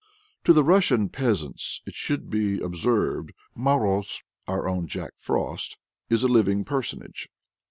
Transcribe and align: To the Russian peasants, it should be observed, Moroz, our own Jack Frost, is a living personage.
To 0.45 0.51
the 0.53 0.63
Russian 0.63 1.09
peasants, 1.09 1.79
it 1.85 1.93
should 1.93 2.31
be 2.31 2.59
observed, 2.59 3.33
Moroz, 3.55 4.23
our 4.47 4.67
own 4.67 4.87
Jack 4.87 5.11
Frost, 5.15 5.77
is 6.09 6.23
a 6.23 6.27
living 6.27 6.65
personage. 6.65 7.29